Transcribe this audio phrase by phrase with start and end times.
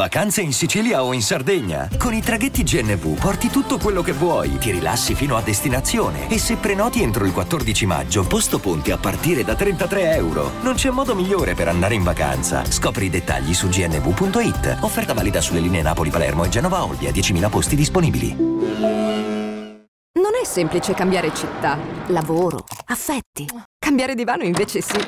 [0.00, 1.86] Vacanze in Sicilia o in Sardegna?
[1.98, 6.38] Con i traghetti GNV porti tutto quello che vuoi, ti rilassi fino a destinazione e
[6.38, 10.52] se prenoti entro il 14 maggio, posto ponti a partire da 33 euro.
[10.62, 12.64] Non c'è modo migliore per andare in vacanza.
[12.64, 14.78] Scopri i dettagli su gnv.it.
[14.80, 18.34] Offerta valida sulle linee Napoli-Palermo e Genova-Olbia, 10.000 posti disponibili.
[18.34, 23.46] Non è semplice cambiare città, lavoro, affetti.
[23.78, 24.98] Cambiare divano invece sì.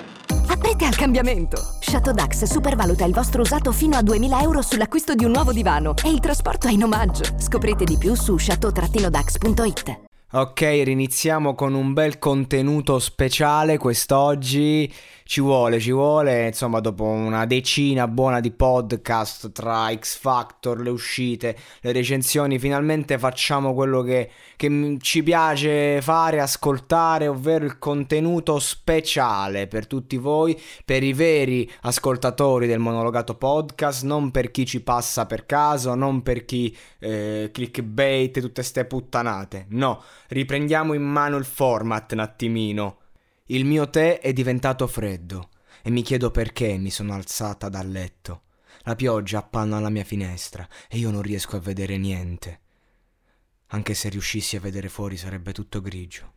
[0.49, 1.81] Aprite al cambiamento!
[1.93, 5.93] Chateau Dax supervaluta il vostro usato fino a 2000 euro sull'acquisto di un nuovo divano
[6.03, 7.23] e il trasporto è in omaggio.
[7.37, 10.12] Scoprite di più su chateau-dax.it.
[10.35, 14.91] Ok, riniziamo con un bel contenuto speciale quest'oggi.
[15.25, 20.91] Ci vuole, ci vuole, insomma, dopo una decina buona di podcast tra X Factor, le
[20.91, 28.59] uscite, le recensioni, finalmente facciamo quello che, che ci piace fare, ascoltare, ovvero il contenuto
[28.59, 34.83] speciale per tutti voi, per i veri ascoltatori del monologato podcast, non per chi ci
[34.83, 39.67] passa per caso, non per chi eh, clickbait, tutte ste puttanate.
[39.71, 42.99] No, riprendiamo in mano il format un attimino.
[43.47, 45.51] Il mio tè è diventato freddo
[45.83, 48.43] e mi chiedo perché mi sono alzata dal letto.
[48.83, 52.61] La pioggia appanna alla mia finestra e io non riesco a vedere niente.
[53.69, 56.33] Anche se riuscissi a vedere fuori sarebbe tutto grigio.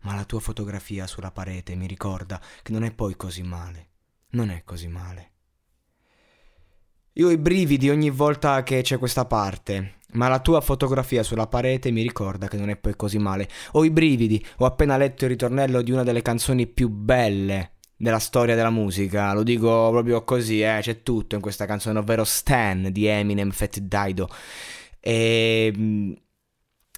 [0.00, 3.88] Ma la tua fotografia sulla parete mi ricorda che non è poi così male.
[4.30, 5.32] Non è così male.
[7.14, 11.46] Io ho i brividi ogni volta che c'è questa parte, ma la tua fotografia sulla
[11.46, 13.48] parete mi ricorda che non è poi così male.
[13.72, 18.20] Ho i brividi, ho appena letto il ritornello di una delle canzoni più belle della
[18.20, 22.88] storia della musica, lo dico proprio così, eh, c'è tutto in questa canzone, ovvero Stan
[22.92, 24.28] di Eminem Fat Dido.
[25.00, 26.12] E mm,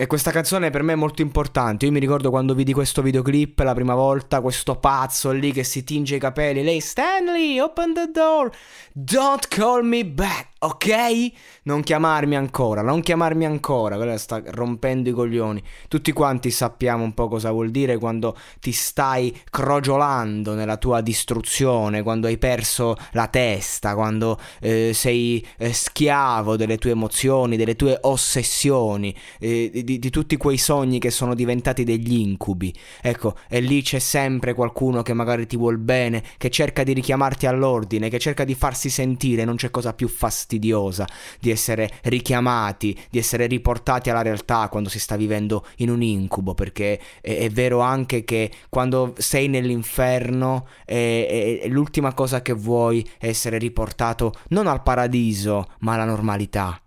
[0.01, 1.85] e questa canzone per me è molto importante.
[1.85, 5.85] Io mi ricordo quando vidi questo videoclip la prima volta, questo pazzo lì che si
[5.85, 6.63] tinge i capelli.
[6.63, 8.51] Lei, Stanley, open the door.
[8.95, 11.33] Don't call me back ok?
[11.63, 15.63] Non chiamarmi ancora, non chiamarmi ancora, quella sta rompendo i coglioni.
[15.89, 22.03] Tutti quanti sappiamo un po' cosa vuol dire quando ti stai crogiolando nella tua distruzione,
[22.03, 27.97] quando hai perso la testa, quando eh, sei eh, schiavo delle tue emozioni, delle tue
[28.03, 32.75] ossessioni, eh, di, di tutti quei sogni che sono diventati degli incubi.
[33.01, 37.47] Ecco, e lì c'è sempre qualcuno che magari ti vuol bene, che cerca di richiamarti
[37.47, 41.07] all'ordine, che cerca di farsi sentire, non c'è cosa più fastidiosa fastidiosa
[41.39, 46.55] di essere richiamati, di essere riportati alla realtà quando si sta vivendo in un incubo,
[46.55, 53.09] perché è, è vero anche che quando sei nell'inferno è, è, l'ultima cosa che vuoi
[53.19, 56.81] è essere riportato non al paradiso, ma alla normalità.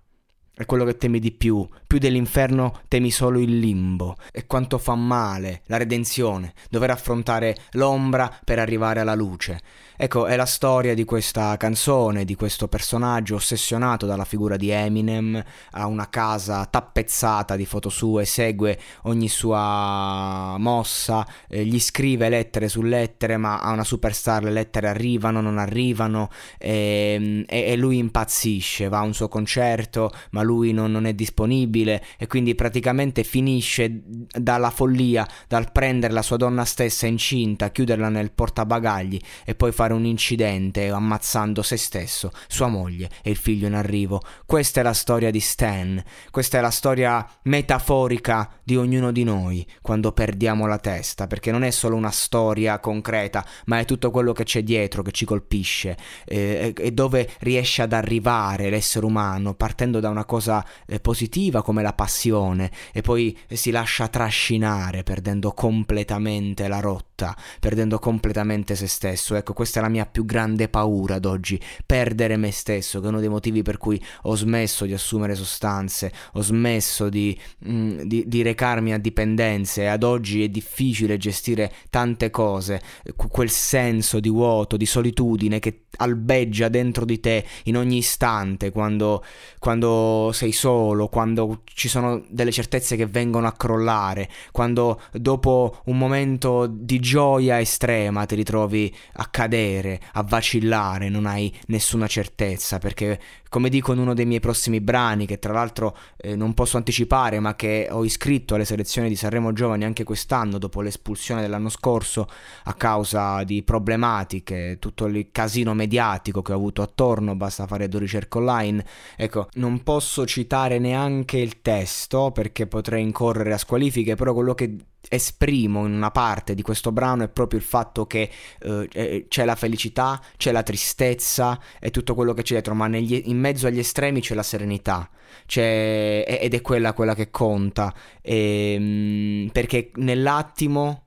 [0.55, 1.67] È quello che temi di più.
[1.93, 4.15] Più dell'inferno temi solo il limbo.
[4.31, 9.61] E quanto fa male la redenzione, dover affrontare l'ombra per arrivare alla luce.
[9.95, 15.41] Ecco, è la storia di questa canzone, di questo personaggio ossessionato dalla figura di Eminem,
[15.69, 22.69] ha una casa tappezzata di foto sue, segue ogni sua mossa, eh, gli scrive lettere
[22.69, 27.99] su lettere, ma a una superstar le lettere arrivano, non arrivano, e, e, e lui
[27.99, 33.23] impazzisce, va a un suo concerto, ma lui non, non è disponibile e quindi praticamente
[33.23, 39.71] finisce dalla follia, dal prendere la sua donna stessa incinta, chiuderla nel portabagagli e poi
[39.71, 44.21] fare un incidente ammazzando se stesso, sua moglie e il figlio in arrivo.
[44.45, 46.01] Questa è la storia di Stan,
[46.31, 51.63] questa è la storia metaforica di ognuno di noi quando perdiamo la testa, perché non
[51.63, 55.97] è solo una storia concreta, ma è tutto quello che c'è dietro che ci colpisce
[56.25, 61.72] eh, e dove riesce ad arrivare l'essere umano partendo da una cosa eh, positiva come
[61.81, 69.35] la passione e poi si lascia trascinare perdendo completamente la rotta, perdendo completamente se stesso.
[69.35, 73.09] Ecco, questa è la mia più grande paura ad oggi, perdere me stesso, che è
[73.09, 77.99] uno dei motivi per cui ho smesso di assumere sostanze, ho smesso di, mh, mm,
[78.01, 82.81] di, di recarmi a dipendenze e ad oggi è difficile gestire tante cose,
[83.15, 89.23] quel senso di vuoto, di solitudine che albeggia dentro di te in ogni istante quando,
[89.59, 95.97] quando sei solo, quando ci sono delle certezze che vengono a crollare, quando dopo un
[95.97, 103.19] momento di gioia estrema ti ritrovi a cadere, a vacillare, non hai nessuna certezza perché
[103.53, 107.39] come dico in uno dei miei prossimi brani che tra l'altro eh, non posso anticipare
[107.39, 112.27] ma che ho iscritto alle selezioni di Sanremo Giovani anche quest'anno dopo l'espulsione dell'anno scorso
[112.63, 117.99] a causa di problematiche, tutto il casino mediatico che ho avuto attorno, basta fare due
[117.99, 118.83] ricerche online.
[119.15, 124.77] Ecco, non posso citare neanche il testo perché potrei incorrere a squalifiche, però quello che
[125.09, 128.29] esprimo in una parte di questo brano è proprio il fatto che
[128.59, 133.23] eh, c'è la felicità, c'è la tristezza e tutto quello che c'è dietro, ma negli,
[133.25, 135.09] in mezzo agli estremi c'è la serenità.
[135.45, 141.03] C'è, ed è quella, quella che conta e, ehm, perché nell'attimo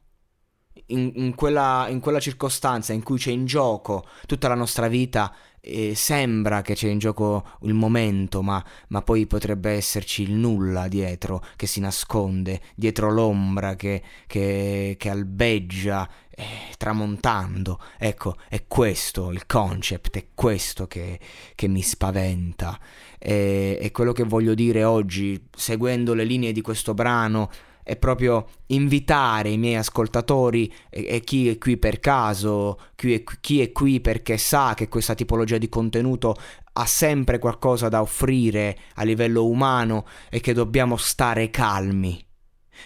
[0.87, 5.35] in, in, quella, in, quella, circostanza in cui c'è in gioco tutta la nostra vita,
[5.67, 10.87] eh, sembra che c'è in gioco il momento, ma, ma, poi potrebbe esserci il nulla
[10.87, 16.45] dietro che si nasconde, dietro l'ombra che, che, che albeggia eh,
[16.79, 17.81] tramontando.
[17.99, 21.19] Ecco, è questo il concept, è questo che,
[21.55, 22.79] che mi spaventa.
[23.19, 27.51] E, e quello che voglio dire oggi, seguendo le linee di questo brano,
[27.87, 33.23] è proprio invitare i miei ascoltatori e, e chi è qui per caso, chi è,
[33.39, 36.35] chi è qui perché sa che questa tipologia di contenuto
[36.73, 42.21] ha sempre qualcosa da offrire a livello umano e che dobbiamo stare calmi.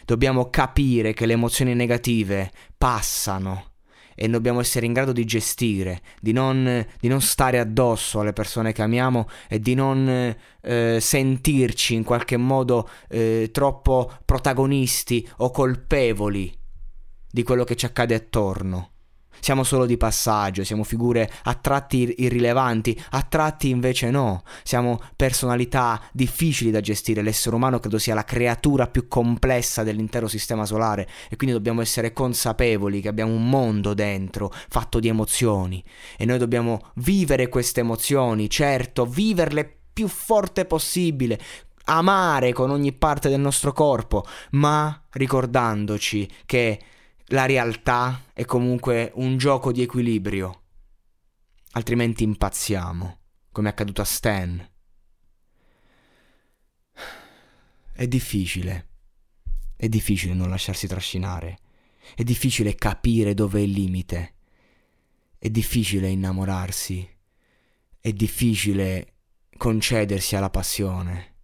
[0.04, 3.69] Dobbiamo capire che le emozioni negative passano
[4.22, 8.72] e dobbiamo essere in grado di gestire, di non, di non stare addosso alle persone
[8.72, 16.54] che amiamo e di non eh, sentirci in qualche modo eh, troppo protagonisti o colpevoli
[17.30, 18.90] di quello che ci accade attorno.
[19.38, 24.42] Siamo solo di passaggio, siamo figure a tratti irrilevanti, a tratti invece no.
[24.62, 27.22] Siamo personalità difficili da gestire.
[27.22, 32.12] L'essere umano credo sia la creatura più complessa dell'intero sistema solare e quindi dobbiamo essere
[32.12, 35.82] consapevoli che abbiamo un mondo dentro fatto di emozioni
[36.16, 41.38] e noi dobbiamo vivere queste emozioni, certo, viverle più forte possibile,
[41.84, 46.80] amare con ogni parte del nostro corpo, ma ricordandoci che
[47.30, 50.62] la realtà è comunque un gioco di equilibrio,
[51.72, 53.20] altrimenti impazziamo,
[53.52, 54.68] come è accaduto a Stan.
[57.92, 58.88] È difficile,
[59.76, 61.58] è difficile non lasciarsi trascinare,
[62.16, 64.34] è difficile capire dove è il limite,
[65.38, 67.08] è difficile innamorarsi,
[68.00, 69.18] è difficile
[69.56, 71.34] concedersi alla passione,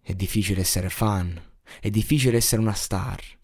[0.00, 1.42] è difficile essere fan,
[1.80, 3.37] è difficile essere una star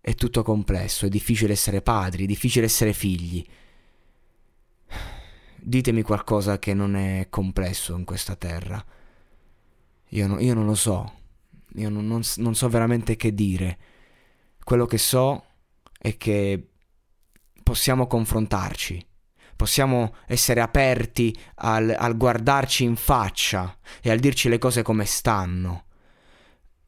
[0.00, 3.44] è tutto complesso, è difficile essere padri, è difficile essere figli.
[5.56, 8.82] Ditemi qualcosa che non è complesso in questa terra.
[10.10, 11.12] Io, no, io non lo so,
[11.74, 13.78] io non, non, non so veramente che dire.
[14.64, 15.44] Quello che so
[15.98, 16.68] è che
[17.62, 19.06] possiamo confrontarci,
[19.56, 25.84] possiamo essere aperti al, al, guardarci in faccia e al dirci le cose come stanno.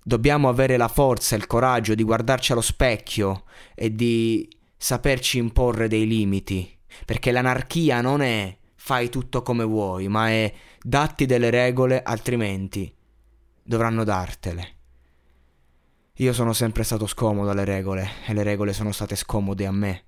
[0.03, 3.45] Dobbiamo avere la forza e il coraggio di guardarci allo specchio
[3.75, 10.31] e di saperci imporre dei limiti, perché l'anarchia non è fai tutto come vuoi, ma
[10.31, 10.53] è
[10.83, 12.93] datti delle regole, altrimenti
[13.63, 14.77] dovranno dartele.
[16.15, 20.05] Io sono sempre stato scomodo alle regole e le regole sono state scomode a me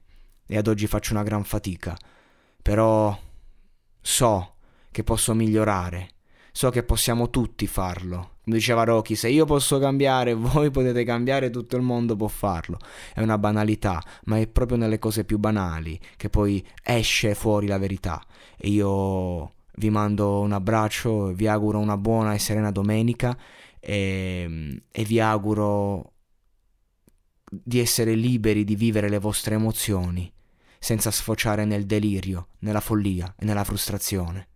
[0.47, 1.97] e ad oggi faccio una gran fatica,
[2.62, 3.19] però
[4.00, 4.55] so
[4.91, 6.11] che posso migliorare,
[6.50, 11.77] so che possiamo tutti farlo diceva Rocky, se io posso cambiare, voi potete cambiare, tutto
[11.77, 12.79] il mondo può farlo.
[13.12, 17.79] È una banalità, ma è proprio nelle cose più banali che poi esce fuori la
[17.79, 18.23] verità.
[18.56, 23.37] E io vi mando un abbraccio, vi auguro una buona e serena domenica
[23.81, 26.11] e, e vi auguro
[27.50, 30.33] di essere liberi di vivere le vostre emozioni
[30.79, 34.49] senza sfociare nel delirio, nella follia e nella frustrazione.